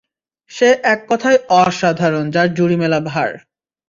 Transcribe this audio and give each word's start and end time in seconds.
সে 0.51 0.69
এক 0.85 0.99
কথায় 1.09 1.39
অসাধারণ 1.59 2.25
যার 2.35 2.47
জুড়ি 2.53 2.75
মেলা 2.81 2.99
ভার! 3.09 3.31